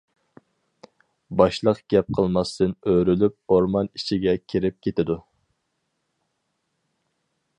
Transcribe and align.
باشلىق 1.41 1.81
گەپ 1.93 2.09
قىلماستىن 2.19 2.73
ئۆرۈلۈپ 2.93 3.55
ئورمان 3.57 3.91
ئىچىگە 3.99 4.35
كىرىپ 4.53 4.79
كېتىدۇ. 4.87 5.21